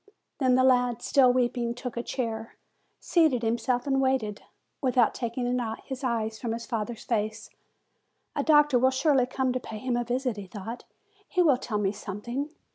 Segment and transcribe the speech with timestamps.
[0.39, 2.55] Then the lad, still weeping, took a chair,
[2.99, 4.41] seated himself and waited,
[4.81, 5.45] without taking
[5.85, 7.51] his eyes from his father's face.
[8.35, 10.85] "A doctor will surely come to pay him a visit," he thought;
[11.27, 12.49] "he will tell me something."